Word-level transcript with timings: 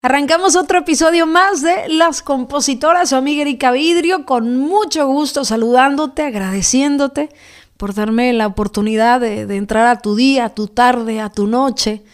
Arrancamos 0.00 0.54
otro 0.54 0.78
episodio 0.78 1.26
más 1.26 1.60
de 1.60 1.88
Las 1.88 2.22
Compositoras, 2.22 3.08
su 3.08 3.16
amiga 3.16 3.42
Erika 3.42 3.72
Vidrio, 3.72 4.24
con 4.26 4.56
mucho 4.56 5.08
gusto 5.08 5.44
saludándote, 5.44 6.22
agradeciéndote 6.22 7.30
por 7.76 7.94
darme 7.94 8.32
la 8.32 8.46
oportunidad 8.46 9.20
de, 9.20 9.44
de, 9.44 9.56
entrar 9.56 9.88
a 9.88 9.98
tu 9.98 10.14
día, 10.14 10.44
a 10.44 10.54
tu 10.54 10.68
tarde, 10.68 11.20
a 11.20 11.30
tu 11.30 11.48
noche. 11.48 12.04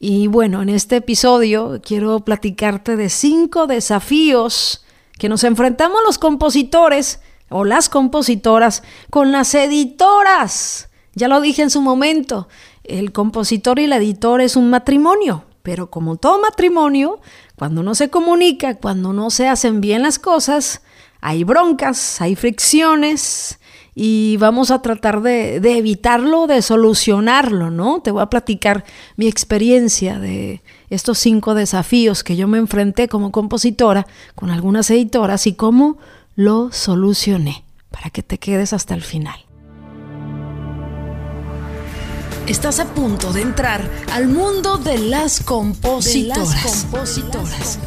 Y 0.00 0.26
bueno, 0.26 0.62
en 0.62 0.70
este 0.70 0.96
episodio 0.96 1.82
quiero 1.84 2.20
platicarte 2.20 2.96
de 2.96 3.10
cinco 3.10 3.66
desafíos 3.66 4.82
que 5.18 5.28
nos 5.28 5.44
enfrentamos 5.44 5.98
los 6.06 6.16
compositores 6.16 7.20
o 7.50 7.66
las 7.66 7.90
compositoras 7.90 8.82
con 9.10 9.32
las 9.32 9.54
editoras. 9.54 10.88
Ya 11.14 11.28
lo 11.28 11.42
dije 11.42 11.60
en 11.60 11.68
su 11.68 11.82
momento, 11.82 12.48
el 12.84 13.12
compositor 13.12 13.78
y 13.80 13.86
la 13.86 13.96
editora 13.96 14.44
es 14.44 14.56
un 14.56 14.70
matrimonio. 14.70 15.44
Pero 15.64 15.88
como 15.88 16.16
todo 16.16 16.42
matrimonio, 16.42 17.20
cuando 17.56 17.82
no 17.82 17.94
se 17.94 18.10
comunica, 18.10 18.74
cuando 18.76 19.14
no 19.14 19.30
se 19.30 19.48
hacen 19.48 19.80
bien 19.80 20.02
las 20.02 20.18
cosas, 20.18 20.82
hay 21.22 21.42
broncas, 21.42 22.20
hay 22.20 22.36
fricciones 22.36 23.58
y 23.94 24.36
vamos 24.36 24.70
a 24.70 24.82
tratar 24.82 25.22
de, 25.22 25.60
de, 25.60 25.78
evitarlo, 25.78 26.46
de 26.46 26.60
solucionarlo, 26.60 27.70
¿no? 27.70 28.02
Te 28.02 28.10
voy 28.10 28.20
a 28.20 28.26
platicar 28.26 28.84
mi 29.16 29.26
experiencia 29.26 30.18
de 30.18 30.62
estos 30.90 31.16
cinco 31.16 31.54
desafíos 31.54 32.24
que 32.24 32.36
yo 32.36 32.46
me 32.46 32.58
enfrenté 32.58 33.08
como 33.08 33.32
compositora 33.32 34.06
con 34.34 34.50
algunas 34.50 34.90
editoras 34.90 35.46
y 35.46 35.54
cómo 35.54 35.96
lo 36.36 36.72
solucioné, 36.72 37.64
para 37.90 38.10
que 38.10 38.22
te 38.22 38.36
quedes 38.36 38.74
hasta 38.74 38.92
el 38.92 39.02
final. 39.02 39.46
Estás 42.46 42.78
a 42.78 42.84
punto 42.92 43.32
de 43.32 43.40
entrar 43.40 43.90
al 44.12 44.28
mundo 44.28 44.76
de 44.76 44.98
las 44.98 45.42
compositoras. 45.42 46.50
De 46.50 46.54
las 46.54 46.84
compositoras. 46.84 47.78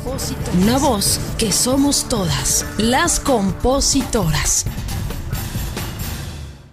Una 0.60 0.80
voz 0.80 1.20
que 1.38 1.52
somos 1.52 2.06
todas, 2.10 2.66
las 2.80 3.20
compositoras. 3.20 4.66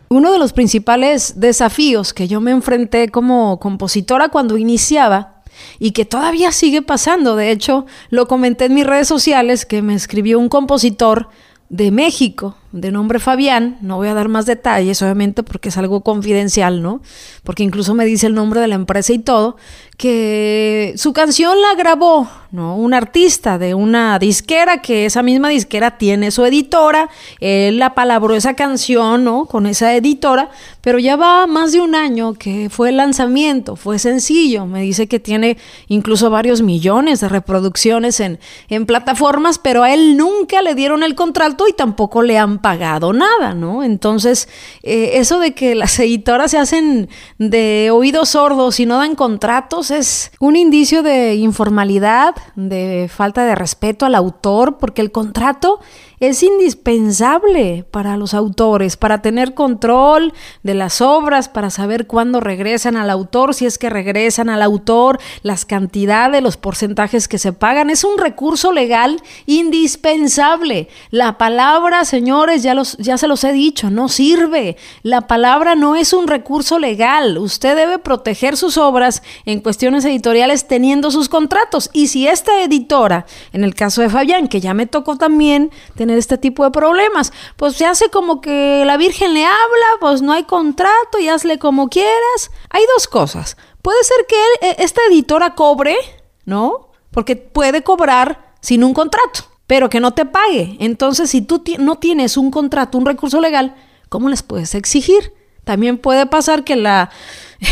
Uno 0.09 0.33
de 0.33 0.39
los 0.39 0.55
principales 0.55 1.35
desafíos 1.39 2.15
que 2.15 2.27
yo 2.27 2.41
me 2.41 2.53
enfrenté 2.53 3.11
como 3.11 3.61
compositora 3.61 4.31
cuando 4.31 4.57
iniciaba 4.57 5.43
y 5.79 5.91
que 5.91 6.07
todavía 6.07 6.53
sigue 6.53 6.81
pasando, 6.81 7.37
de 7.37 7.51
hecho 7.51 7.85
lo 8.09 8.27
comenté 8.29 8.65
en 8.65 8.75
mis 8.75 8.87
redes 8.87 9.09
sociales 9.09 9.67
que 9.67 9.83
me 9.83 9.95
escribió 9.95 10.39
un 10.39 10.49
compositor 10.49 11.29
de 11.69 11.91
México, 11.91 12.57
de 12.75 12.91
nombre 12.91 13.21
Fabián, 13.21 13.79
no 13.83 13.99
voy 13.99 14.09
a 14.09 14.15
dar 14.15 14.29
más 14.29 14.47
detalles, 14.47 15.01
obviamente, 15.01 15.45
porque 15.45 15.69
es 15.69 15.79
algo 15.79 16.01
confidencial, 16.01 16.83
¿no? 16.83 17.03
Porque 17.45 17.63
incluso 17.63 17.95
me 17.95 18.05
dice 18.05 18.27
el 18.27 18.35
nombre 18.35 18.61
de 18.61 18.67
la 18.67 18.75
empresa 18.75 19.13
y 19.13 19.21
todo, 19.21 19.57
que 19.97 20.93
su 20.97 21.13
canción 21.13 21.63
la 21.63 21.77
grabó, 21.77 22.29
¿no? 22.51 22.77
Un 22.77 22.93
artista 22.93 23.59
de 23.59 23.75
una 23.75 24.19
disquera, 24.19 24.83
que 24.83 25.07
esa 25.07 25.23
misma 25.23 25.51
disquera 25.51 25.99
tiene 25.99 26.33
su 26.33 26.45
editora, 26.45 27.09
él 27.39 27.79
la 27.79 27.95
palabró 27.95 28.35
esa 28.35 28.55
canción, 28.55 29.23
¿no? 29.23 29.47
Con 29.47 29.67
esa 29.67 29.95
editora, 29.95 30.51
pero 30.81 30.99
ya 30.99 31.15
va 31.15 31.47
más 31.47 31.71
de 31.71 31.81
un 31.81 31.95
año 31.95 32.35
que 32.35 32.71
fue 32.71 32.89
el 32.89 32.97
lanzamiento, 32.97 33.77
fue 33.77 34.01
sencillo, 34.01 34.67
me 34.67 34.83
dice 34.83 35.07
que 35.07 35.21
tiene 35.21 35.59
incluso 35.87 36.29
varios 36.29 36.61
millones 36.61 37.21
de 37.21 37.29
reproducciones 37.29 38.19
en, 38.19 38.41
en 38.69 38.87
plataformas, 38.87 39.59
pero 39.59 39.85
a 39.85 39.95
él 39.95 40.17
nunca 40.17 40.61
le 40.61 40.75
dieron 40.75 41.05
el 41.05 41.15
contrato 41.15 41.69
y 41.69 41.73
tampoco 41.73 42.23
le 42.23 42.37
han 42.37 42.64
pagado 42.65 43.13
nada, 43.13 43.53
¿no? 43.53 43.83
Entonces, 43.85 44.49
eh, 44.83 45.19
eso 45.19 45.39
de 45.39 45.53
que 45.53 45.75
las 45.75 45.99
editoras 46.01 46.51
se 46.51 46.57
hacen 46.57 47.11
de 47.37 47.91
oídos 47.93 48.31
sordos 48.31 48.81
y 48.81 48.87
no 48.87 48.97
dan 48.97 49.17
contratos 49.17 49.91
es 49.91 50.33
un 50.41 50.57
indicio 50.57 51.03
de 51.03 51.35
informalidad, 51.35 52.35
de 52.57 53.11
falta 53.15 53.45
de 53.45 53.55
respeto 53.55 54.07
al 54.07 54.15
autor, 54.15 54.79
porque 54.79 55.03
el 55.03 55.13
contrato 55.13 55.81
es 56.27 56.43
indispensable 56.43 57.85
para 57.91 58.17
los 58.17 58.35
autores, 58.35 58.97
para 58.97 59.23
tener 59.23 59.55
control 59.55 60.33
de 60.63 60.75
las 60.75 61.01
obras, 61.01 61.49
para 61.49 61.71
saber 61.71 62.07
cuándo 62.07 62.41
regresan 62.41 62.97
al 62.97 63.11
autor, 63.11 63.55
si 63.55 63.67
es 63.67 63.79
que 63.79 63.91
regresan 63.91 64.51
al 64.51 64.63
autor, 64.63 65.19
las 65.43 65.65
cantidades, 65.65 66.43
los 66.43 66.57
porcentajes 66.57 67.29
que 67.29 67.39
se 67.39 67.53
pagan. 67.53 67.91
Es 67.91 68.05
un 68.05 68.19
recurso 68.19 68.73
legal 68.73 69.21
indispensable. 69.47 70.89
La 71.11 71.39
palabra, 71.39 72.05
señores, 72.05 72.63
ya, 72.63 72.75
los, 72.75 72.97
ya 72.99 73.19
se 73.19 73.29
los 73.29 73.45
he 73.45 73.53
dicho, 73.53 73.91
no 73.91 74.09
sirve. 74.09 74.77
La 75.03 75.23
palabra 75.23 75.75
no 75.75 75.97
es 75.97 76.13
un 76.13 76.27
recurso 76.27 76.79
legal. 76.79 77.39
Usted 77.39 77.77
debe 77.77 77.99
proteger 77.99 78.57
sus 78.57 78.79
obras 78.79 79.23
en 79.45 79.61
cuestiones 79.61 80.05
editoriales 80.05 80.67
teniendo 80.67 81.11
sus 81.11 81.29
contratos. 81.29 81.91
Y 81.93 82.09
si 82.09 82.27
esta 82.27 82.63
editora, 82.63 83.27
en 83.53 83.65
el 83.65 83.75
caso 83.75 84.03
de 84.03 84.09
Fabián, 84.09 84.49
que 84.49 84.61
ya 84.61 84.75
me 84.75 84.87
tocó 84.87 85.17
también 85.17 85.71
tener 85.95 86.14
este 86.19 86.39
tipo 86.39 86.65
de 86.65 86.71
problemas. 86.71 87.33
Pues 87.57 87.77
se 87.77 87.87
hace 87.87 88.11
como 88.11 88.41
que 88.41 88.85
la 88.85 88.97
Virgen 88.97 89.35
le 89.35 89.45
habla, 89.45 89.87
pues 90.01 90.23
no 90.23 90.33
hay 90.33 90.45
contrato 90.45 91.19
y 91.19 91.29
hazle 91.29 91.59
como 91.59 91.89
quieras. 91.89 92.51
Hay 92.71 92.83
dos 92.97 93.07
cosas. 93.07 93.57
Puede 93.83 94.03
ser 94.03 94.17
que 94.27 94.37
él, 94.37 94.77
e, 94.79 94.83
esta 94.85 95.01
editora 95.11 95.55
cobre, 95.55 95.97
¿no? 96.45 96.91
Porque 97.11 97.37
puede 97.37 97.83
cobrar 97.83 98.55
sin 98.61 98.83
un 98.83 98.95
contrato, 98.95 99.45
pero 99.67 99.91
que 99.91 100.01
no 100.01 100.13
te 100.15 100.25
pague. 100.25 100.77
Entonces, 100.81 101.31
si 101.31 101.43
tú 101.43 101.63
no 101.79 101.97
tienes 101.97 102.37
un 102.37 102.51
contrato, 102.51 102.97
un 102.97 103.07
recurso 103.07 103.41
legal, 103.41 103.75
¿cómo 104.09 104.29
les 104.29 104.43
puedes 104.43 104.75
exigir? 104.75 105.35
También 105.65 105.99
puede 105.99 106.27
pasar 106.27 106.65
que 106.65 106.77
la 106.77 107.11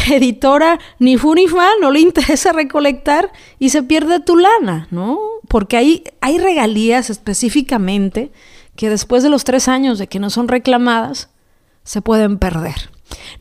editora 0.11 0.79
ni 0.99 1.17
fu 1.19 1.35
ni 1.35 1.49
fa 1.49 1.69
no 1.81 1.91
le 1.91 2.01
interesa 2.01 2.53
recolectar 2.53 3.33
y 3.59 3.71
se 3.71 3.83
pierde 3.83 4.21
tu 4.21 4.37
lana, 4.37 4.89
¿no? 4.91 5.19
Porque 5.49 5.77
hay, 5.77 6.05
hay 6.21 6.39
regalías 6.39 7.11
específicamente 7.11 8.33
que 8.77 8.89
después 8.89 9.23
de 9.23 9.31
los 9.31 9.45
tres 9.45 9.69
años 9.69 9.99
de 9.99 10.07
que 10.07 10.19
no 10.19 10.31
son 10.31 10.49
reclamadas, 10.49 11.29
se 11.85 12.01
pueden 12.01 12.39
perder. 12.39 12.91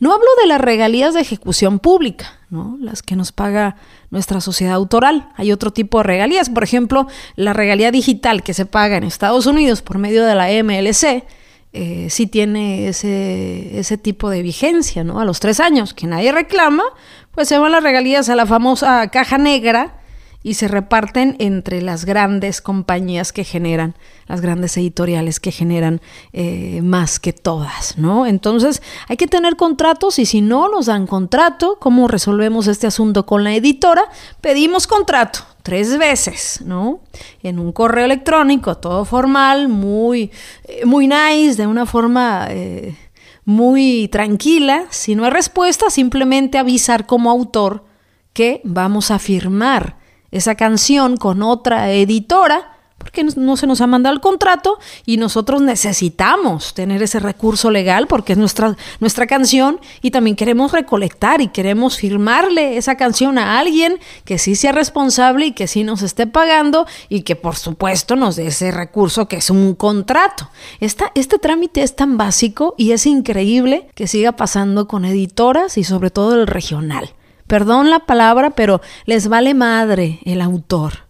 No 0.00 0.12
hablo 0.12 0.26
de 0.40 0.48
las 0.48 0.60
regalías 0.60 1.14
de 1.14 1.20
ejecución 1.20 1.78
pública, 1.78 2.40
¿no? 2.50 2.76
las 2.80 3.02
que 3.02 3.16
nos 3.16 3.32
paga 3.32 3.76
nuestra 4.10 4.40
sociedad 4.40 4.74
autoral. 4.74 5.30
Hay 5.36 5.52
otro 5.52 5.72
tipo 5.72 5.98
de 5.98 6.04
regalías, 6.04 6.50
por 6.50 6.64
ejemplo, 6.64 7.06
la 7.36 7.52
regalía 7.52 7.90
digital 7.90 8.42
que 8.42 8.52
se 8.52 8.66
paga 8.66 8.96
en 8.96 9.04
Estados 9.04 9.46
Unidos 9.46 9.80
por 9.80 9.98
medio 9.98 10.24
de 10.26 10.34
la 10.34 10.48
MLC, 10.62 11.24
eh, 11.72 12.08
sí 12.10 12.26
tiene 12.26 12.88
ese, 12.88 13.78
ese 13.78 13.96
tipo 13.96 14.28
de 14.28 14.42
vigencia, 14.42 15.04
¿no? 15.04 15.20
A 15.20 15.24
los 15.24 15.40
tres 15.40 15.58
años, 15.60 15.94
que 15.94 16.06
nadie 16.06 16.32
reclama, 16.32 16.84
pues 17.30 17.48
se 17.48 17.58
van 17.58 17.72
las 17.72 17.82
regalías 17.82 18.28
a 18.28 18.36
la 18.36 18.46
famosa 18.46 19.08
caja 19.08 19.38
negra 19.38 20.01
y 20.42 20.54
se 20.54 20.68
reparten 20.68 21.36
entre 21.38 21.82
las 21.82 22.04
grandes 22.04 22.60
compañías 22.60 23.32
que 23.32 23.44
generan, 23.44 23.94
las 24.26 24.40
grandes 24.40 24.76
editoriales 24.76 25.40
que 25.40 25.52
generan 25.52 26.00
eh, 26.32 26.80
más 26.82 27.20
que 27.20 27.32
todas, 27.32 27.96
¿no? 27.98 28.26
Entonces 28.26 28.82
hay 29.08 29.16
que 29.16 29.28
tener 29.28 29.56
contratos 29.56 30.18
y 30.18 30.26
si 30.26 30.40
no 30.40 30.68
nos 30.68 30.86
dan 30.86 31.06
contrato, 31.06 31.78
¿cómo 31.80 32.08
resolvemos 32.08 32.66
este 32.66 32.86
asunto 32.86 33.24
con 33.24 33.44
la 33.44 33.54
editora? 33.54 34.04
Pedimos 34.40 34.86
contrato 34.86 35.40
tres 35.62 35.96
veces, 35.96 36.60
¿no? 36.64 37.00
En 37.42 37.58
un 37.60 37.72
correo 37.72 38.04
electrónico, 38.04 38.78
todo 38.78 39.04
formal, 39.04 39.68
muy, 39.68 40.32
eh, 40.64 40.84
muy 40.84 41.06
nice, 41.06 41.56
de 41.56 41.66
una 41.66 41.86
forma... 41.86 42.46
Eh, 42.50 42.96
muy 43.44 44.06
tranquila, 44.06 44.84
si 44.90 45.16
no 45.16 45.24
hay 45.24 45.32
respuesta, 45.32 45.90
simplemente 45.90 46.58
avisar 46.58 47.06
como 47.06 47.28
autor 47.28 47.84
que 48.32 48.60
vamos 48.62 49.10
a 49.10 49.18
firmar 49.18 49.96
esa 50.32 50.56
canción 50.56 51.16
con 51.16 51.42
otra 51.42 51.92
editora 51.92 52.72
porque 53.02 53.24
no 53.24 53.56
se 53.56 53.66
nos 53.66 53.80
ha 53.80 53.86
mandado 53.86 54.14
el 54.14 54.20
contrato 54.20 54.78
y 55.04 55.16
nosotros 55.16 55.60
necesitamos 55.60 56.72
tener 56.72 57.02
ese 57.02 57.18
recurso 57.18 57.70
legal 57.70 58.06
porque 58.06 58.32
es 58.32 58.38
nuestra, 58.38 58.76
nuestra 59.00 59.26
canción 59.26 59.80
y 60.02 60.12
también 60.12 60.36
queremos 60.36 60.72
recolectar 60.72 61.40
y 61.40 61.48
queremos 61.48 61.96
firmarle 61.96 62.76
esa 62.76 62.96
canción 62.96 63.38
a 63.38 63.58
alguien 63.58 63.98
que 64.24 64.38
sí 64.38 64.54
sea 64.54 64.72
responsable 64.72 65.46
y 65.46 65.52
que 65.52 65.66
sí 65.66 65.82
nos 65.84 66.02
esté 66.02 66.26
pagando 66.26 66.86
y 67.08 67.22
que 67.22 67.34
por 67.34 67.56
supuesto 67.56 68.14
nos 68.14 68.36
dé 68.36 68.46
ese 68.46 68.70
recurso 68.70 69.26
que 69.26 69.36
es 69.36 69.50
un 69.50 69.74
contrato. 69.74 70.48
Esta, 70.80 71.10
este 71.14 71.38
trámite 71.38 71.82
es 71.82 71.96
tan 71.96 72.16
básico 72.16 72.74
y 72.78 72.92
es 72.92 73.06
increíble 73.06 73.88
que 73.94 74.06
siga 74.06 74.32
pasando 74.32 74.86
con 74.86 75.04
editoras 75.04 75.76
y 75.76 75.84
sobre 75.84 76.10
todo 76.10 76.34
el 76.34 76.46
regional 76.46 77.10
perdón 77.52 77.90
la 77.90 78.06
palabra, 78.06 78.52
pero 78.52 78.80
les 79.04 79.28
vale 79.28 79.52
madre 79.52 80.20
el 80.24 80.40
autor. 80.40 81.00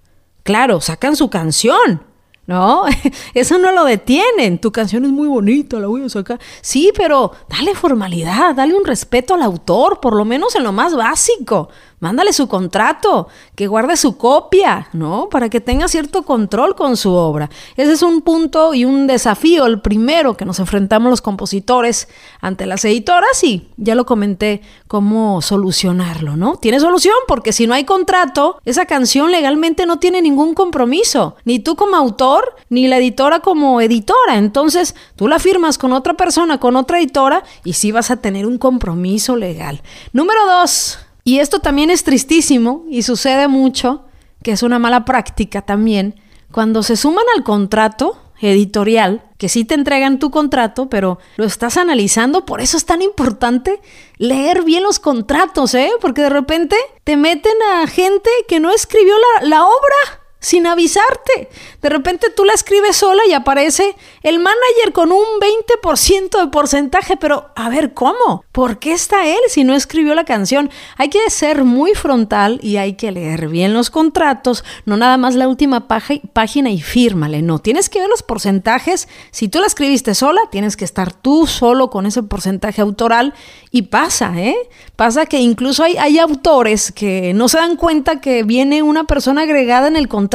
Claro, 0.42 0.80
sacan 0.80 1.14
su 1.14 1.30
canción, 1.30 2.02
¿no? 2.48 2.82
Eso 3.34 3.58
no 3.58 3.70
lo 3.70 3.84
detienen. 3.84 4.60
Tu 4.60 4.72
canción 4.72 5.04
es 5.04 5.12
muy 5.12 5.28
bonita, 5.28 5.78
la 5.78 5.86
voy 5.86 6.02
a 6.02 6.08
sacar. 6.08 6.40
Sí, 6.60 6.90
pero 6.96 7.30
dale 7.48 7.76
formalidad, 7.76 8.56
dale 8.56 8.74
un 8.74 8.84
respeto 8.84 9.34
al 9.34 9.42
autor, 9.42 10.00
por 10.00 10.16
lo 10.16 10.24
menos 10.24 10.56
en 10.56 10.64
lo 10.64 10.72
más 10.72 10.96
básico. 10.96 11.68
Mándale 12.02 12.32
su 12.32 12.48
contrato, 12.48 13.28
que 13.54 13.68
guarde 13.68 13.96
su 13.96 14.16
copia, 14.16 14.88
¿no? 14.92 15.28
Para 15.30 15.48
que 15.48 15.60
tenga 15.60 15.86
cierto 15.86 16.24
control 16.24 16.74
con 16.74 16.96
su 16.96 17.12
obra. 17.12 17.48
Ese 17.76 17.92
es 17.92 18.02
un 18.02 18.22
punto 18.22 18.74
y 18.74 18.84
un 18.84 19.06
desafío, 19.06 19.66
el 19.66 19.80
primero 19.80 20.36
que 20.36 20.44
nos 20.44 20.58
enfrentamos 20.58 21.10
los 21.10 21.20
compositores 21.20 22.08
ante 22.40 22.66
las 22.66 22.84
editoras 22.84 23.44
y 23.44 23.68
ya 23.76 23.94
lo 23.94 24.04
comenté 24.04 24.62
cómo 24.88 25.40
solucionarlo, 25.42 26.36
¿no? 26.36 26.56
Tiene 26.56 26.80
solución 26.80 27.14
porque 27.28 27.52
si 27.52 27.68
no 27.68 27.74
hay 27.74 27.84
contrato, 27.84 28.58
esa 28.64 28.84
canción 28.84 29.30
legalmente 29.30 29.86
no 29.86 30.00
tiene 30.00 30.22
ningún 30.22 30.54
compromiso, 30.54 31.36
ni 31.44 31.60
tú 31.60 31.76
como 31.76 31.94
autor, 31.94 32.56
ni 32.68 32.88
la 32.88 32.98
editora 32.98 33.38
como 33.38 33.80
editora. 33.80 34.38
Entonces, 34.38 34.96
tú 35.14 35.28
la 35.28 35.38
firmas 35.38 35.78
con 35.78 35.92
otra 35.92 36.14
persona, 36.14 36.58
con 36.58 36.74
otra 36.74 36.98
editora 36.98 37.44
y 37.62 37.74
sí 37.74 37.92
vas 37.92 38.10
a 38.10 38.16
tener 38.16 38.44
un 38.44 38.58
compromiso 38.58 39.36
legal. 39.36 39.82
Número 40.12 40.40
dos, 40.46 40.98
y 41.24 41.38
esto 41.38 41.60
también 41.60 41.90
es 41.90 42.04
tristísimo 42.04 42.84
y 42.88 43.02
sucede 43.02 43.48
mucho, 43.48 44.04
que 44.42 44.52
es 44.52 44.62
una 44.62 44.78
mala 44.78 45.04
práctica 45.04 45.62
también, 45.62 46.20
cuando 46.50 46.82
se 46.82 46.96
suman 46.96 47.24
al 47.36 47.44
contrato 47.44 48.18
editorial, 48.40 49.22
que 49.38 49.48
sí 49.48 49.64
te 49.64 49.74
entregan 49.74 50.18
tu 50.18 50.30
contrato, 50.30 50.88
pero 50.88 51.18
lo 51.36 51.44
estás 51.44 51.76
analizando, 51.76 52.44
por 52.44 52.60
eso 52.60 52.76
es 52.76 52.84
tan 52.84 53.02
importante 53.02 53.80
leer 54.18 54.64
bien 54.64 54.82
los 54.82 54.98
contratos, 54.98 55.74
¿eh? 55.74 55.90
Porque 56.00 56.22
de 56.22 56.28
repente 56.28 56.76
te 57.04 57.16
meten 57.16 57.54
a 57.72 57.86
gente 57.86 58.30
que 58.48 58.58
no 58.58 58.72
escribió 58.72 59.14
la, 59.40 59.48
la 59.48 59.64
obra 59.64 60.21
sin 60.42 60.66
avisarte. 60.66 61.48
De 61.80 61.88
repente 61.88 62.26
tú 62.34 62.44
la 62.44 62.52
escribes 62.52 62.96
sola 62.96 63.22
y 63.26 63.32
aparece 63.32 63.96
el 64.22 64.40
manager 64.40 64.92
con 64.92 65.12
un 65.12 65.24
20% 65.40 66.40
de 66.40 66.48
porcentaje, 66.48 67.16
pero 67.16 67.50
a 67.54 67.70
ver, 67.70 67.94
¿cómo? 67.94 68.44
¿Por 68.52 68.78
qué 68.78 68.92
está 68.92 69.26
él 69.26 69.38
si 69.48 69.64
no 69.64 69.74
escribió 69.74 70.14
la 70.14 70.24
canción? 70.24 70.68
Hay 70.98 71.08
que 71.08 71.30
ser 71.30 71.64
muy 71.64 71.94
frontal 71.94 72.58
y 72.60 72.76
hay 72.76 72.94
que 72.94 73.12
leer 73.12 73.48
bien 73.48 73.72
los 73.72 73.88
contratos, 73.88 74.64
no 74.84 74.96
nada 74.96 75.16
más 75.16 75.36
la 75.36 75.48
última 75.48 75.86
página 75.86 76.70
y 76.70 76.80
fírmale, 76.80 77.40
no, 77.40 77.60
tienes 77.60 77.88
que 77.88 78.00
ver 78.00 78.08
los 78.08 78.24
porcentajes. 78.24 79.08
Si 79.30 79.48
tú 79.48 79.60
la 79.60 79.66
escribiste 79.66 80.14
sola, 80.14 80.40
tienes 80.50 80.76
que 80.76 80.84
estar 80.84 81.12
tú 81.12 81.46
solo 81.46 81.88
con 81.88 82.04
ese 82.04 82.22
porcentaje 82.24 82.82
autoral 82.82 83.32
y 83.70 83.82
pasa, 83.82 84.32
¿eh? 84.36 84.56
Pasa 84.96 85.26
que 85.26 85.38
incluso 85.38 85.84
hay, 85.84 85.96
hay 85.98 86.18
autores 86.18 86.90
que 86.90 87.32
no 87.32 87.48
se 87.48 87.58
dan 87.58 87.76
cuenta 87.76 88.20
que 88.20 88.42
viene 88.42 88.82
una 88.82 89.04
persona 89.04 89.42
agregada 89.42 89.86
en 89.86 89.94
el 89.94 90.08
contrato 90.08 90.31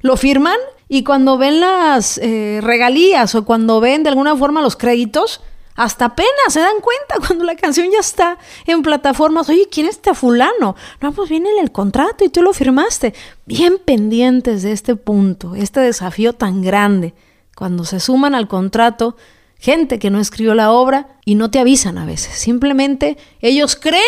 lo 0.00 0.16
firman 0.16 0.58
y 0.88 1.04
cuando 1.04 1.38
ven 1.38 1.60
las 1.60 2.18
eh, 2.18 2.60
regalías 2.62 3.34
o 3.34 3.44
cuando 3.44 3.80
ven 3.80 4.02
de 4.02 4.08
alguna 4.08 4.36
forma 4.36 4.62
los 4.62 4.76
créditos, 4.76 5.42
hasta 5.74 6.06
apenas 6.06 6.30
se 6.48 6.60
dan 6.60 6.80
cuenta 6.80 7.14
cuando 7.26 7.44
la 7.44 7.54
canción 7.54 7.88
ya 7.90 8.00
está 8.00 8.38
en 8.66 8.82
plataformas. 8.82 9.48
Oye, 9.48 9.68
¿quién 9.70 9.86
es 9.86 9.96
este 9.96 10.14
fulano? 10.14 10.74
No, 11.00 11.12
pues 11.12 11.30
viene 11.30 11.50
en 11.50 11.58
el 11.60 11.70
contrato 11.70 12.24
y 12.24 12.30
tú 12.30 12.42
lo 12.42 12.52
firmaste. 12.52 13.14
Bien 13.46 13.78
pendientes 13.78 14.62
de 14.62 14.72
este 14.72 14.96
punto, 14.96 15.54
este 15.54 15.80
desafío 15.80 16.32
tan 16.32 16.62
grande. 16.62 17.14
Cuando 17.54 17.84
se 17.84 18.00
suman 18.00 18.34
al 18.34 18.48
contrato 18.48 19.16
gente 19.58 19.98
que 19.98 20.10
no 20.10 20.20
escribió 20.20 20.54
la 20.54 20.70
obra 20.70 21.08
y 21.24 21.34
no 21.34 21.50
te 21.50 21.58
avisan 21.58 21.98
a 21.98 22.06
veces. 22.06 22.34
Simplemente 22.34 23.16
ellos 23.40 23.76
creen 23.76 24.02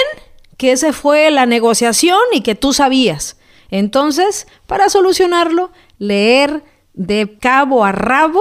que 0.57 0.73
esa 0.73 0.93
fue 0.93 1.31
la 1.31 1.47
negociación 1.47 2.21
y 2.33 2.43
que 2.43 2.55
tú 2.55 2.73
sabías. 2.73 3.37
Entonces, 3.71 4.47
para 4.67 4.89
solucionarlo, 4.89 5.71
leer 5.99 6.65
de 6.95 7.39
cabo 7.39 7.85
a 7.85 7.93
rabo 7.93 8.41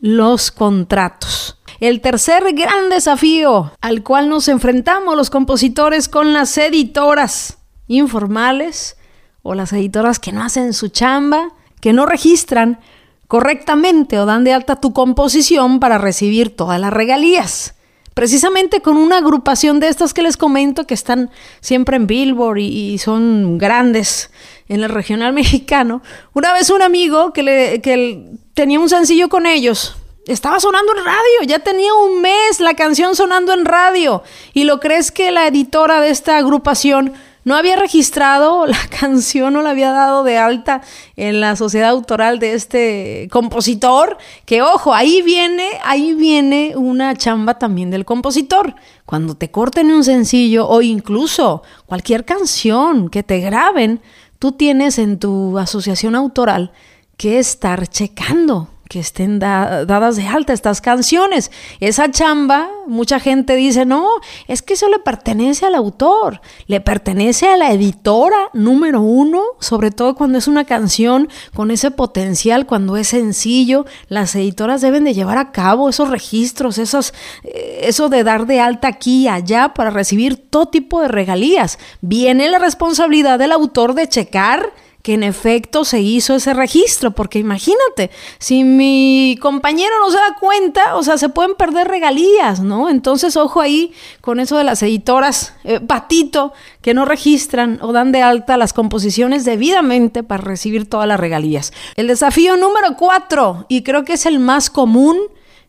los 0.00 0.50
contratos. 0.50 1.58
El 1.80 2.00
tercer 2.00 2.54
gran 2.54 2.88
desafío 2.88 3.72
al 3.80 4.02
cual 4.02 4.28
nos 4.28 4.48
enfrentamos 4.48 5.16
los 5.16 5.30
compositores 5.30 6.08
con 6.08 6.32
las 6.32 6.56
editoras 6.56 7.58
informales 7.86 8.96
o 9.42 9.54
las 9.54 9.72
editoras 9.72 10.18
que 10.18 10.32
no 10.32 10.42
hacen 10.42 10.72
su 10.72 10.88
chamba, 10.88 11.50
que 11.80 11.92
no 11.92 12.06
registran 12.06 12.80
correctamente 13.28 14.18
o 14.18 14.26
dan 14.26 14.44
de 14.44 14.52
alta 14.52 14.80
tu 14.80 14.92
composición 14.92 15.80
para 15.80 15.98
recibir 15.98 16.54
todas 16.56 16.80
las 16.80 16.92
regalías. 16.92 17.74
Precisamente 18.14 18.80
con 18.80 18.96
una 18.96 19.18
agrupación 19.18 19.78
de 19.78 19.88
estas 19.88 20.14
que 20.14 20.22
les 20.22 20.38
comento 20.38 20.86
que 20.86 20.94
están 20.94 21.30
siempre 21.60 21.96
en 21.96 22.06
Billboard 22.06 22.58
y, 22.58 22.96
son 22.96 23.58
grandes 23.58 24.30
en 24.68 24.82
el 24.82 24.90
regional 24.90 25.32
mexicano. 25.34 26.02
Una 26.32 26.52
vez 26.52 26.70
un 26.70 26.82
amigo 26.82 27.32
que, 27.32 27.42
le, 27.42 27.80
que 27.80 28.30
tenía 28.54 28.80
un 28.80 28.88
sencillo 28.88 29.28
con 29.28 29.46
ellos, 29.46 29.96
estaba 30.26 30.58
sonando 30.58 30.92
en 30.96 31.04
radio, 31.04 31.42
ya 31.46 31.60
tenía 31.60 31.94
un 31.94 32.20
mes 32.20 32.58
la 32.58 32.74
canción 32.74 33.14
sonando 33.14 33.52
en 33.52 33.64
radio. 33.64 34.22
Y 34.52 34.64
lo 34.64 34.80
crees 34.80 35.12
que 35.12 35.30
la 35.30 35.46
editora 35.46 36.00
de 36.00 36.10
esta 36.10 36.36
agrupación 36.36 37.14
no 37.46 37.54
había 37.54 37.76
registrado 37.76 38.66
la 38.66 38.88
canción, 38.90 39.54
no 39.54 39.62
la 39.62 39.70
había 39.70 39.92
dado 39.92 40.24
de 40.24 40.36
alta 40.36 40.82
en 41.14 41.40
la 41.40 41.54
sociedad 41.54 41.90
autoral 41.90 42.40
de 42.40 42.54
este 42.54 43.28
compositor, 43.30 44.18
que 44.44 44.62
ojo, 44.62 44.92
ahí 44.92 45.22
viene, 45.22 45.68
ahí 45.84 46.12
viene 46.12 46.72
una 46.74 47.14
chamba 47.14 47.58
también 47.58 47.90
del 47.90 48.04
compositor. 48.04 48.74
Cuando 49.06 49.36
te 49.36 49.52
corten 49.52 49.92
un 49.92 50.02
sencillo 50.02 50.68
o 50.68 50.82
incluso 50.82 51.62
cualquier 51.86 52.24
canción 52.24 53.08
que 53.08 53.22
te 53.22 53.38
graben, 53.38 54.00
tú 54.38 54.52
tienes 54.52 54.98
en 54.98 55.18
tu 55.18 55.58
asociación 55.58 56.14
autoral 56.14 56.72
que 57.16 57.38
estar 57.38 57.86
checando 57.88 58.68
que 58.88 59.00
estén 59.00 59.38
dadas 59.38 60.16
de 60.16 60.26
alta 60.26 60.52
estas 60.52 60.80
canciones. 60.80 61.50
Esa 61.80 62.10
chamba, 62.10 62.68
mucha 62.86 63.18
gente 63.20 63.56
dice, 63.56 63.84
no, 63.84 64.06
es 64.46 64.62
que 64.62 64.74
eso 64.74 64.88
le 64.88 64.98
pertenece 64.98 65.66
al 65.66 65.74
autor, 65.74 66.40
le 66.66 66.80
pertenece 66.80 67.48
a 67.48 67.56
la 67.56 67.72
editora 67.72 68.50
número 68.52 69.00
uno, 69.00 69.42
sobre 69.60 69.90
todo 69.90 70.14
cuando 70.14 70.38
es 70.38 70.48
una 70.48 70.64
canción 70.64 71.28
con 71.54 71.70
ese 71.70 71.90
potencial, 71.90 72.66
cuando 72.66 72.96
es 72.96 73.08
sencillo, 73.08 73.86
las 74.08 74.34
editoras 74.34 74.80
deben 74.80 75.04
de 75.04 75.14
llevar 75.14 75.38
a 75.38 75.52
cabo 75.52 75.88
esos 75.88 76.08
registros, 76.08 76.78
esos, 76.78 77.12
eh, 77.44 77.80
eso 77.82 78.08
de 78.08 78.24
dar 78.24 78.46
de 78.46 78.60
alta 78.60 78.88
aquí 78.88 79.22
y 79.22 79.28
allá 79.28 79.74
para 79.74 79.90
recibir 79.90 80.36
todo 80.36 80.66
tipo 80.66 81.00
de 81.00 81.08
regalías. 81.08 81.78
Viene 82.00 82.48
la 82.48 82.58
responsabilidad 82.58 83.38
del 83.38 83.52
autor 83.52 83.94
de 83.94 84.08
checar 84.08 84.72
que 85.06 85.14
en 85.14 85.22
efecto 85.22 85.84
se 85.84 86.00
hizo 86.00 86.34
ese 86.34 86.52
registro, 86.52 87.12
porque 87.12 87.38
imagínate, 87.38 88.10
si 88.40 88.64
mi 88.64 89.38
compañero 89.40 89.94
no 90.00 90.10
se 90.10 90.16
da 90.16 90.34
cuenta, 90.40 90.96
o 90.96 91.04
sea, 91.04 91.16
se 91.16 91.28
pueden 91.28 91.54
perder 91.54 91.86
regalías, 91.86 92.58
¿no? 92.58 92.90
Entonces, 92.90 93.36
ojo 93.36 93.60
ahí 93.60 93.92
con 94.20 94.40
eso 94.40 94.58
de 94.58 94.64
las 94.64 94.82
editoras, 94.82 95.54
eh, 95.62 95.78
patito, 95.78 96.52
que 96.82 96.92
no 96.92 97.04
registran 97.04 97.78
o 97.82 97.92
dan 97.92 98.10
de 98.10 98.22
alta 98.22 98.56
las 98.56 98.72
composiciones 98.72 99.44
debidamente 99.44 100.24
para 100.24 100.42
recibir 100.42 100.90
todas 100.90 101.06
las 101.06 101.20
regalías. 101.20 101.72
El 101.94 102.08
desafío 102.08 102.56
número 102.56 102.96
cuatro, 102.98 103.64
y 103.68 103.84
creo 103.84 104.04
que 104.04 104.14
es 104.14 104.26
el 104.26 104.40
más 104.40 104.70
común 104.70 105.18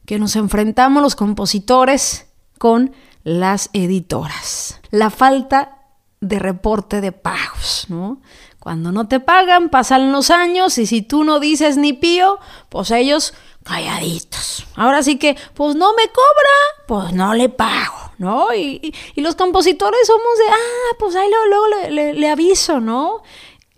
que 0.08 0.18
nos 0.18 0.36
enfrentamos 0.36 1.04
los 1.04 1.16
compositores 1.16 2.26
con 2.58 2.92
las 3.24 3.70
editoras, 3.74 4.82
la 4.90 5.12
falta 5.12 5.78
de 6.22 6.40
reporte 6.40 7.02
de 7.02 7.12
pagos, 7.12 7.86
¿no? 7.90 8.20
Cuando 8.60 8.92
no 8.92 9.08
te 9.08 9.20
pagan, 9.20 9.70
pasan 9.70 10.12
los 10.12 10.30
años 10.30 10.78
y 10.78 10.88
si 10.88 11.02
tú 11.02 11.24
no 11.24 11.40
dices 11.40 11.78
ni 11.78 11.94
pío, 11.94 12.40
pues 12.70 12.92
ellos 12.92 13.34
calladitos. 13.64 14.66
Ahora 14.76 15.04
sí 15.04 15.18
que, 15.18 15.38
pues 15.54 15.76
no 15.76 15.94
me 15.94 16.08
cobra, 16.08 16.86
pues 16.88 17.14
no 17.14 17.34
le 17.34 17.50
pago, 17.50 18.12
¿no? 18.18 18.54
Y, 18.54 18.94
los 19.16 19.36
compositores 19.36 20.08
somos 20.08 20.38
de, 20.38 20.46
ah, 20.52 20.96
pues 21.00 21.16
ahí 21.16 21.30
luego, 21.50 21.66
le, 21.90 22.14
le 22.14 22.30
aviso, 22.30 22.80
¿no? 22.80 23.22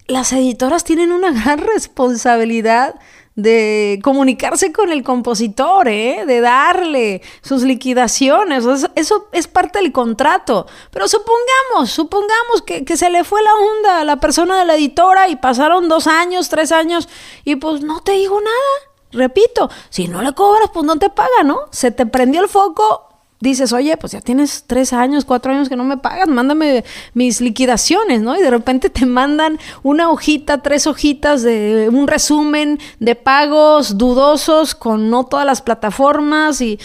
Las 0.08 0.32
editoras 0.34 0.84
tienen 0.84 1.12
una 1.12 1.32
gran 1.44 1.60
responsabilidad 1.60 2.96
de 3.36 4.00
comunicarse 4.04 4.74
con 4.74 4.92
el 4.92 5.04
compositor, 5.04 5.88
¿eh? 5.88 6.26
de 6.26 6.42
darle 6.42 7.22
sus 7.42 7.64
liquidaciones. 7.64 8.66
Eso, 8.96 9.28
es 9.32 9.48
parte 9.48 9.80
del 9.80 9.92
contrato. 9.92 10.68
Pero 10.92 11.08
supongamos, 11.08 11.90
supongamos 11.90 12.62
que, 12.66 12.84
que, 12.84 12.98
se 12.98 13.10
le 13.10 13.24
fue 13.24 13.42
la 13.44 13.54
onda 13.56 14.02
a 14.02 14.06
la 14.06 14.18
persona 14.18 14.60
de 14.60 14.66
la 14.66 14.76
editora 14.76 15.30
y 15.30 15.36
pasaron 15.36 15.88
dos 15.88 16.08
años, 16.08 16.50
tres 16.50 16.72
años 16.72 17.08
y 17.46 17.56
pues 17.56 17.82
no 17.82 18.02
te 18.02 18.14
digo 18.14 18.40
nada. 18.42 18.90
Repito, 19.12 19.70
si 19.90 20.08
no 20.08 20.22
le 20.22 20.34
cobras, 20.34 20.70
pues 20.72 20.86
no 20.86 20.98
te 20.98 21.10
paga, 21.10 21.44
¿no? 21.44 21.62
Se 21.72 21.92
te 21.92 22.06
prendió 22.06 22.42
el 22.42 22.50
foco, 22.50 23.09
dices, 23.40 23.74
oye, 23.74 23.96
pues 23.98 24.14
ya 24.14 24.22
tienes 24.22 24.64
tres 24.68 24.94
años, 24.94 25.26
cuatro 25.26 25.52
años 25.52 25.70
que 25.70 25.76
no 25.76 25.84
me 25.84 25.98
pagas, 25.98 26.28
mándame 26.28 26.84
mis 27.14 27.42
liquidaciones, 27.42 28.22
¿no? 28.22 28.38
Y 28.38 28.42
de 28.42 28.50
repente 28.50 28.90
te 28.90 29.06
mandan 29.06 29.60
una 29.84 30.10
hojita, 30.10 30.62
tres 30.62 30.88
hojitas 30.88 31.42
de 31.42 31.90
un 31.92 32.08
resumen 32.08 32.80
de 33.00 33.16
pagos 33.16 33.98
dudosos 33.98 34.76
con 34.76 35.10
no 35.10 35.26
todas 35.26 35.46
las 35.46 35.62
plataformas 35.62 36.62
y 36.62 36.80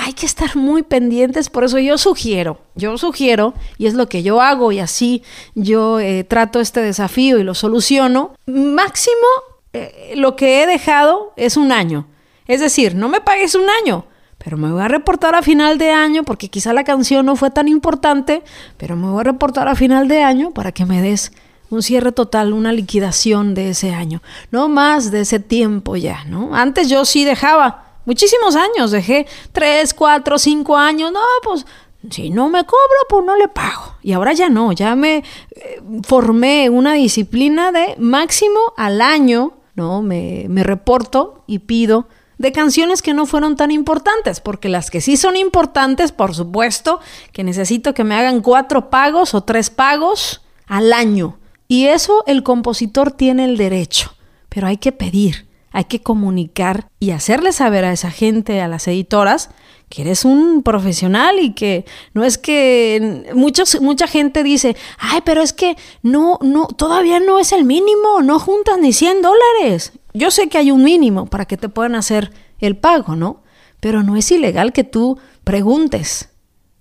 hay 0.00 0.12
que 0.12 0.26
estar 0.26 0.54
muy 0.54 0.84
pendientes, 0.84 1.50
por 1.50 1.64
eso 1.64 1.78
yo 1.80 1.98
sugiero, 1.98 2.60
yo 2.76 2.96
sugiero, 2.98 3.52
y 3.78 3.86
es 3.86 3.94
lo 3.94 4.08
que 4.08 4.22
yo 4.22 4.40
hago 4.40 4.70
y 4.70 4.78
así 4.78 5.24
yo 5.56 5.98
eh, 5.98 6.22
trato 6.22 6.60
este 6.60 6.80
desafío 6.80 7.38
y 7.38 7.42
lo 7.42 7.54
soluciono, 7.54 8.32
máximo 8.46 9.26
eh, 9.72 10.12
lo 10.14 10.36
que 10.36 10.62
he 10.62 10.66
dejado 10.66 11.32
es 11.36 11.56
un 11.56 11.72
año. 11.72 12.06
Es 12.46 12.60
decir, 12.60 12.94
no 12.94 13.08
me 13.08 13.20
pagues 13.20 13.56
un 13.56 13.66
año, 13.82 14.06
pero 14.48 14.56
me 14.56 14.72
voy 14.72 14.80
a 14.80 14.88
reportar 14.88 15.34
a 15.34 15.42
final 15.42 15.76
de 15.76 15.90
año 15.90 16.24
porque 16.24 16.48
quizá 16.48 16.72
la 16.72 16.82
canción 16.82 17.26
no 17.26 17.36
fue 17.36 17.50
tan 17.50 17.68
importante, 17.68 18.42
pero 18.78 18.96
me 18.96 19.06
voy 19.10 19.20
a 19.20 19.24
reportar 19.24 19.68
a 19.68 19.74
final 19.74 20.08
de 20.08 20.22
año 20.22 20.52
para 20.52 20.72
que 20.72 20.86
me 20.86 21.02
des 21.02 21.32
un 21.68 21.82
cierre 21.82 22.12
total, 22.12 22.54
una 22.54 22.72
liquidación 22.72 23.52
de 23.52 23.68
ese 23.68 23.92
año, 23.92 24.22
no 24.50 24.70
más 24.70 25.10
de 25.10 25.20
ese 25.20 25.38
tiempo 25.38 25.96
ya, 25.96 26.24
¿no? 26.24 26.54
Antes 26.54 26.88
yo 26.88 27.04
sí 27.04 27.26
dejaba 27.26 27.98
muchísimos 28.06 28.56
años, 28.56 28.90
dejé 28.90 29.26
tres, 29.52 29.92
cuatro, 29.92 30.38
cinco 30.38 30.78
años, 30.78 31.12
no, 31.12 31.20
pues 31.42 31.66
si 32.08 32.30
no 32.30 32.48
me 32.48 32.64
cobro, 32.64 33.00
pues 33.10 33.26
no 33.26 33.36
le 33.36 33.48
pago. 33.48 33.96
Y 34.02 34.12
ahora 34.12 34.32
ya 34.32 34.48
no, 34.48 34.72
ya 34.72 34.96
me 34.96 35.18
eh, 35.56 35.82
formé 36.04 36.70
una 36.70 36.94
disciplina 36.94 37.70
de 37.70 37.96
máximo 37.98 38.72
al 38.78 39.02
año, 39.02 39.58
¿no? 39.74 40.00
Me, 40.00 40.46
me 40.48 40.62
reporto 40.62 41.44
y 41.46 41.58
pido 41.58 42.08
de 42.38 42.52
canciones 42.52 43.02
que 43.02 43.14
no 43.14 43.26
fueron 43.26 43.56
tan 43.56 43.70
importantes, 43.70 44.40
porque 44.40 44.68
las 44.68 44.90
que 44.90 45.00
sí 45.00 45.16
son 45.16 45.36
importantes, 45.36 46.12
por 46.12 46.34
supuesto, 46.34 47.00
que 47.32 47.44
necesito 47.44 47.94
que 47.94 48.04
me 48.04 48.14
hagan 48.14 48.40
cuatro 48.40 48.90
pagos 48.90 49.34
o 49.34 49.42
tres 49.42 49.70
pagos 49.70 50.42
al 50.66 50.92
año. 50.92 51.38
Y 51.66 51.86
eso 51.86 52.24
el 52.26 52.42
compositor 52.42 53.12
tiene 53.12 53.44
el 53.44 53.56
derecho, 53.56 54.14
pero 54.48 54.68
hay 54.68 54.78
que 54.78 54.92
pedir, 54.92 55.48
hay 55.70 55.84
que 55.84 56.00
comunicar 56.00 56.88
y 56.98 57.10
hacerle 57.10 57.52
saber 57.52 57.84
a 57.84 57.92
esa 57.92 58.10
gente, 58.10 58.60
a 58.62 58.68
las 58.68 58.88
editoras, 58.88 59.50
que 59.88 60.02
eres 60.02 60.24
un 60.24 60.62
profesional 60.62 61.38
y 61.40 61.54
que 61.54 61.84
no 62.12 62.24
es 62.24 62.38
que 62.38 63.26
muchos, 63.34 63.80
mucha 63.80 64.06
gente 64.06 64.42
dice, 64.42 64.76
ay, 64.98 65.22
pero 65.24 65.42
es 65.42 65.52
que 65.52 65.76
no, 66.02 66.38
no, 66.42 66.66
todavía 66.66 67.20
no 67.20 67.38
es 67.38 67.52
el 67.52 67.64
mínimo, 67.64 68.20
no 68.22 68.38
juntas 68.38 68.78
ni 68.78 68.92
100 68.92 69.22
dólares. 69.22 69.92
Yo 70.14 70.30
sé 70.30 70.48
que 70.48 70.58
hay 70.58 70.70
un 70.70 70.82
mínimo 70.82 71.26
para 71.26 71.44
que 71.44 71.56
te 71.56 71.68
puedan 71.68 71.94
hacer 71.94 72.32
el 72.60 72.76
pago, 72.76 73.16
¿no? 73.16 73.42
Pero 73.80 74.02
no 74.02 74.16
es 74.16 74.30
ilegal 74.30 74.72
que 74.72 74.84
tú 74.84 75.18
preguntes 75.44 76.30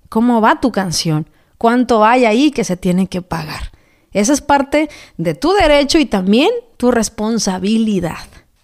cómo 0.10 0.42
va 0.42 0.60
tu 0.60 0.72
canción, 0.72 1.30
cuánto 1.58 2.06
hay 2.06 2.26
ahí 2.26 2.52
que 2.52 2.64
se 2.64 2.78
tiene 2.78 3.08
que 3.08 3.22
pagar. 3.22 3.72
Esa 4.14 4.34
es 4.34 4.42
parte 4.42 4.90
de 5.18 5.36
tu 5.36 5.54
derecho 5.54 6.00
y 6.00 6.06
también 6.06 6.50
tu 6.78 6.92
responsabilidad. 6.92 8.18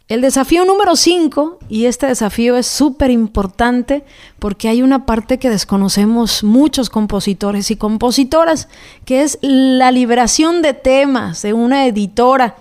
El 0.10 0.22
desafío 0.22 0.66
número 0.66 0.96
5, 0.96 1.60
y 1.70 1.86
este 1.86 2.08
desafío 2.08 2.58
es 2.58 2.68
súper 2.68 3.10
importante 3.10 4.04
porque 4.38 4.68
hay 4.68 4.82
una 4.82 5.06
parte 5.06 5.40
que 5.40 5.50
desconocemos 5.50 6.44
muchos 6.44 6.90
compositores 6.90 7.72
y 7.72 7.78
compositoras, 7.78 8.68
que 9.06 9.24
es 9.24 9.40
la 9.42 9.92
liberación 9.92 10.62
de 10.62 10.74
temas 10.74 11.42
de 11.42 11.54
una 11.54 11.88
editora 11.88 12.58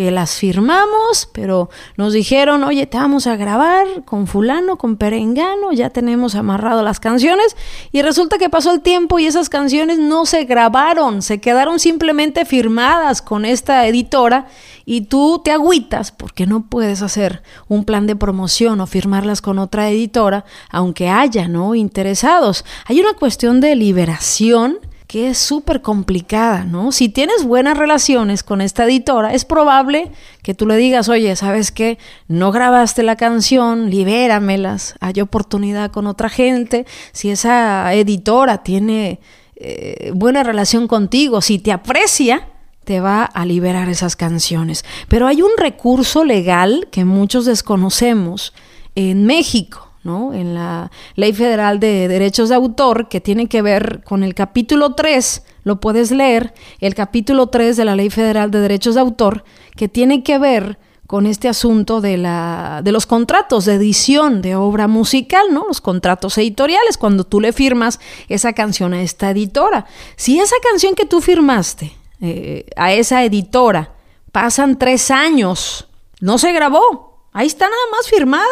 que 0.00 0.10
las 0.10 0.36
firmamos, 0.36 1.28
pero 1.30 1.68
nos 1.98 2.14
dijeron, 2.14 2.64
oye, 2.64 2.86
te 2.86 2.96
vamos 2.96 3.26
a 3.26 3.36
grabar 3.36 3.86
con 4.06 4.26
fulano, 4.26 4.78
con 4.78 4.96
perengano, 4.96 5.72
ya 5.72 5.90
tenemos 5.90 6.36
amarrado 6.36 6.82
las 6.82 7.00
canciones, 7.00 7.54
y 7.92 8.00
resulta 8.00 8.38
que 8.38 8.48
pasó 8.48 8.72
el 8.72 8.80
tiempo 8.80 9.18
y 9.18 9.26
esas 9.26 9.50
canciones 9.50 9.98
no 9.98 10.24
se 10.24 10.44
grabaron, 10.44 11.20
se 11.20 11.38
quedaron 11.38 11.78
simplemente 11.78 12.46
firmadas 12.46 13.20
con 13.20 13.44
esta 13.44 13.86
editora, 13.86 14.46
y 14.86 15.02
tú 15.02 15.42
te 15.44 15.52
agüitas 15.52 16.12
porque 16.12 16.46
no 16.46 16.62
puedes 16.62 17.02
hacer 17.02 17.42
un 17.68 17.84
plan 17.84 18.06
de 18.06 18.16
promoción 18.16 18.80
o 18.80 18.86
firmarlas 18.86 19.42
con 19.42 19.58
otra 19.58 19.90
editora, 19.90 20.46
aunque 20.70 21.10
haya, 21.10 21.46
¿no? 21.46 21.74
Interesados. 21.74 22.64
Hay 22.86 23.02
una 23.02 23.12
cuestión 23.12 23.60
de 23.60 23.76
liberación 23.76 24.78
que 25.10 25.28
es 25.28 25.38
súper 25.38 25.82
complicada, 25.82 26.62
¿no? 26.62 26.92
Si 26.92 27.08
tienes 27.08 27.42
buenas 27.42 27.76
relaciones 27.76 28.44
con 28.44 28.60
esta 28.60 28.84
editora, 28.84 29.34
es 29.34 29.44
probable 29.44 30.12
que 30.44 30.54
tú 30.54 30.68
le 30.68 30.76
digas, 30.76 31.08
oye, 31.08 31.34
¿sabes 31.34 31.72
qué? 31.72 31.98
No 32.28 32.52
grabaste 32.52 33.02
la 33.02 33.16
canción, 33.16 33.90
libéramelas, 33.90 34.94
hay 35.00 35.20
oportunidad 35.20 35.90
con 35.90 36.06
otra 36.06 36.28
gente. 36.28 36.86
Si 37.10 37.28
esa 37.28 37.92
editora 37.92 38.62
tiene 38.62 39.18
eh, 39.56 40.12
buena 40.14 40.44
relación 40.44 40.86
contigo, 40.86 41.40
si 41.40 41.58
te 41.58 41.72
aprecia, 41.72 42.46
te 42.84 43.00
va 43.00 43.24
a 43.24 43.44
liberar 43.44 43.88
esas 43.88 44.14
canciones. 44.14 44.84
Pero 45.08 45.26
hay 45.26 45.42
un 45.42 45.50
recurso 45.56 46.24
legal 46.24 46.86
que 46.92 47.04
muchos 47.04 47.46
desconocemos 47.46 48.54
en 48.94 49.26
México 49.26 49.89
¿no? 50.02 50.32
en 50.32 50.54
la 50.54 50.90
Ley 51.14 51.32
Federal 51.32 51.80
de 51.80 52.08
Derechos 52.08 52.48
de 52.48 52.54
Autor, 52.54 53.08
que 53.08 53.20
tiene 53.20 53.46
que 53.48 53.62
ver 53.62 54.02
con 54.04 54.22
el 54.22 54.34
capítulo 54.34 54.94
3, 54.94 55.42
lo 55.64 55.80
puedes 55.80 56.10
leer, 56.10 56.54
el 56.80 56.94
capítulo 56.94 57.48
3 57.48 57.76
de 57.76 57.84
la 57.84 57.96
Ley 57.96 58.10
Federal 58.10 58.50
de 58.50 58.60
Derechos 58.60 58.94
de 58.94 59.00
Autor, 59.00 59.44
que 59.76 59.88
tiene 59.88 60.22
que 60.22 60.38
ver 60.38 60.78
con 61.10 61.26
este 61.26 61.48
asunto 61.48 62.00
de, 62.00 62.16
la, 62.16 62.82
de 62.84 62.92
los 62.92 63.04
contratos 63.04 63.64
de 63.64 63.74
edición 63.74 64.42
de 64.42 64.54
obra 64.54 64.86
musical, 64.86 65.46
¿no? 65.50 65.66
Los 65.66 65.80
contratos 65.80 66.38
editoriales, 66.38 66.96
cuando 66.96 67.24
tú 67.24 67.40
le 67.40 67.52
firmas 67.52 67.98
esa 68.28 68.52
canción 68.52 68.94
a 68.94 69.02
esta 69.02 69.30
editora. 69.30 69.86
Si 70.14 70.38
esa 70.38 70.54
canción 70.62 70.94
que 70.94 71.06
tú 71.06 71.20
firmaste 71.20 71.92
eh, 72.20 72.66
a 72.76 72.92
esa 72.92 73.24
editora 73.24 73.92
pasan 74.30 74.78
tres 74.78 75.10
años, 75.10 75.88
no 76.20 76.38
se 76.38 76.52
grabó, 76.52 77.09
Ahí 77.32 77.46
está 77.46 77.66
nada 77.66 77.82
más 77.92 78.08
firmada, 78.08 78.44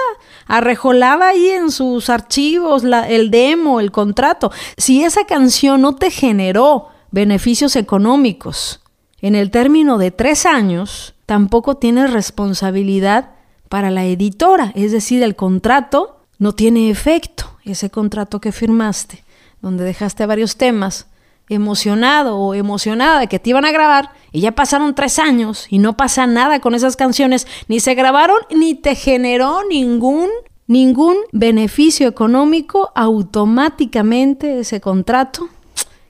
arrejolada 0.46 1.28
ahí 1.28 1.48
en 1.48 1.70
sus 1.70 2.10
archivos, 2.10 2.84
el 2.84 3.30
demo, 3.30 3.80
el 3.80 3.90
contrato. 3.90 4.52
Si 4.76 5.02
esa 5.02 5.24
canción 5.24 5.80
no 5.80 5.96
te 5.96 6.10
generó 6.10 6.88
beneficios 7.10 7.74
económicos 7.74 8.80
en 9.20 9.34
el 9.34 9.50
término 9.50 9.98
de 9.98 10.12
tres 10.12 10.46
años, 10.46 11.14
tampoco 11.26 11.76
tienes 11.76 12.12
responsabilidad 12.12 13.30
para 13.68 13.90
la 13.90 14.04
editora. 14.04 14.72
Es 14.76 14.92
decir, 14.92 15.22
el 15.24 15.34
contrato 15.34 16.20
no 16.38 16.52
tiene 16.52 16.88
efecto, 16.88 17.50
ese 17.64 17.90
contrato 17.90 18.40
que 18.40 18.52
firmaste, 18.52 19.24
donde 19.60 19.82
dejaste 19.82 20.24
varios 20.24 20.56
temas 20.56 21.06
emocionado 21.48 22.36
o 22.36 22.54
emocionada 22.54 23.20
de 23.20 23.26
que 23.26 23.38
te 23.38 23.50
iban 23.50 23.64
a 23.64 23.72
grabar 23.72 24.10
y 24.32 24.40
ya 24.40 24.52
pasaron 24.52 24.94
tres 24.94 25.18
años 25.18 25.66
y 25.70 25.78
no 25.78 25.96
pasa 25.96 26.26
nada 26.26 26.60
con 26.60 26.74
esas 26.74 26.96
canciones, 26.96 27.46
ni 27.68 27.80
se 27.80 27.94
grabaron 27.94 28.38
ni 28.50 28.74
te 28.74 28.94
generó 28.94 29.62
ningún 29.68 30.28
ningún 30.66 31.16
beneficio 31.32 32.06
económico, 32.06 32.92
automáticamente 32.94 34.60
ese 34.60 34.80
contrato 34.80 35.48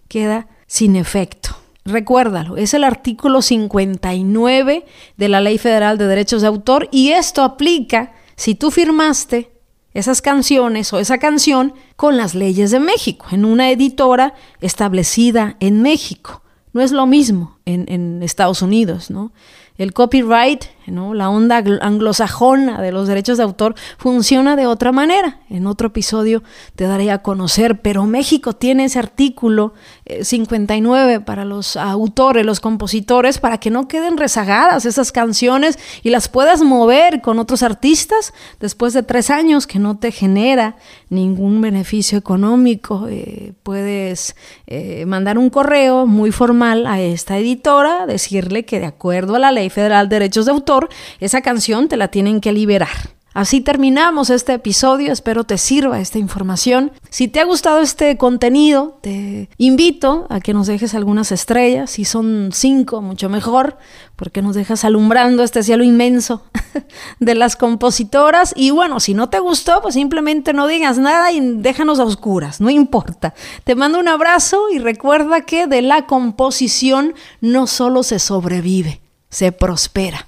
queda 0.09 0.49
sin 0.67 0.97
efecto. 0.97 1.51
Recuérdalo, 1.85 2.59
es 2.59 2.75
el 2.75 2.85
artículo 2.85 3.41
59 3.41 4.85
de 5.17 5.29
la 5.29 5.41
Ley 5.41 5.57
Federal 5.57 5.97
de 5.97 6.07
Derechos 6.07 6.43
de 6.43 6.49
Autor 6.49 6.89
y 6.91 7.13
esto 7.13 7.43
aplica 7.43 8.13
si 8.37 8.55
tú 8.55 8.71
firmaste 8.71 9.51
esas 9.99 10.23
canciones 10.23 10.93
o 10.93 10.99
esa 10.99 11.19
canción 11.19 11.75
con 11.97 12.17
las 12.17 12.35
leyes 12.35 12.71
de 12.71 12.79
México, 12.79 13.27
en 13.33 13.45
una 13.45 13.71
editora 13.71 14.35
establecida 14.61 15.57
en 15.61 15.83
México. 15.83 16.43
No 16.73 16.83
es 16.83 16.93
lo 16.93 17.07
mismo 17.07 17.58
en, 17.69 18.23
Estados 18.23 18.63
Unidos, 18.63 19.11
¿no? 19.11 19.33
El 19.77 19.93
copyright, 19.93 20.65
¿no? 20.89 21.15
la 21.15 21.31
onda 21.31 21.63
anglosajona 21.83 22.83
de 22.83 22.91
los 22.91 23.07
derechos 23.07 23.39
de 23.39 23.45
autor, 23.45 23.77
funciona 23.97 24.57
de 24.57 24.67
otra 24.67 24.91
manera. 24.91 25.39
En 25.51 25.69
otro 25.69 25.89
episodio 25.89 26.43
te 26.75 26.85
daré 26.85 27.13
a 27.13 27.23
conocer, 27.23 27.81
pero 27.81 28.05
México 28.05 28.55
tiene 28.55 28.87
ese 28.87 28.99
artículo 28.99 29.75
59 30.21 31.15
eh, 31.15 31.21
para 31.21 31.45
los 31.45 31.77
autores, 31.77 32.45
los 32.45 32.59
compositores, 32.59 33.39
para 33.39 33.59
que 33.59 33.71
no 33.71 33.87
queden 33.87 34.17
rezagadas 34.17 34.85
esas 34.85 35.13
canciones 35.13 35.79
y 36.03 36.11
las 36.11 36.29
puedas 36.29 36.63
mover 36.63 37.21
con 37.21 37.39
otros 37.39 37.63
artistas 37.63 38.35
después 38.59 38.95
de 38.95 39.05
tres 39.05 39.31
años 39.31 39.69
que 39.69 39.79
no 39.79 39.97
te 39.97 40.11
genera 40.11 40.75
ningún 41.09 41.61
beneficio 41.61 42.19
económico. 42.19 43.07
Eh, 43.09 43.53
puedes 43.63 44.35
eh, 44.67 45.07
mandar 45.07 45.39
un 45.39 45.51
correo 45.51 46.07
muy 46.07 46.33
formal 46.33 46.85
a 46.89 47.01
esta 47.01 47.39
editora, 47.59 48.07
decirle 48.07 48.65
que 48.65 48.79
de 48.79 48.87
acuerdo 48.87 49.35
a 49.35 49.39
la 49.41 49.51
ley 49.53 49.69
Federal 49.69 50.09
de 50.09 50.17
Derechos 50.17 50.47
de 50.47 50.53
Autor, 50.53 50.89
esa 51.19 51.43
canción 51.43 51.89
te 51.89 51.97
la 51.97 52.09
tienen 52.09 52.41
que 52.41 52.53
liberar. 52.53 53.18
Así 53.39 53.61
terminamos 53.61 54.31
este 54.31 54.55
episodio, 54.55 55.13
espero 55.13 55.45
te 55.45 55.59
sirva 55.59 56.01
esta 56.01 56.19
información. 56.19 56.91
Si 57.09 57.29
te 57.29 57.39
ha 57.39 57.45
gustado 57.45 57.79
este 57.79 58.17
contenido, 58.17 58.99
te 59.01 59.49
invito 59.59 60.27
a 60.29 60.41
que 60.41 60.53
nos 60.53 60.67
dejes 60.67 60.93
algunas 60.97 61.31
estrellas, 61.31 61.93
si 61.93 62.05
son 62.05 62.51
cinco, 62.53 63.01
mucho 63.01 63.29
mejor, 63.29 63.79
porque 64.17 64.43
nos 64.43 64.57
dejas 64.57 64.85
alumbrando 64.85 65.45
este 65.45 65.63
cielo 65.63 65.85
inmenso 65.85 66.43
de 67.21 67.37
las 67.37 67.55
compositoras. 67.55 68.55
Y 68.57 68.71
bueno, 68.73 68.99
si 68.99 69.15
no 69.15 69.31
te 69.31 69.39
gustó, 69.39 69.83
pues 69.83 69.95
simplemente 69.95 70.53
no 70.53 70.67
digas 70.67 70.99
nada 70.99 71.31
y 71.31 71.39
déjanos 71.39 72.01
a 72.01 72.05
oscuras, 72.07 72.61
no 72.61 72.71
importa. 72.71 73.35
Te 73.63 73.77
mando 73.77 74.01
un 74.01 74.09
abrazo 74.09 74.69
y 74.69 74.81
recuerda 74.81 75.43
que 75.43 75.69
de 75.69 75.83
la 75.83 76.07
composición 76.07 77.15
no 77.41 77.69
solo 77.69 78.03
se 78.03 78.19
sobrevive, 78.19 79.01
se 79.31 79.53
prospera. 79.53 80.28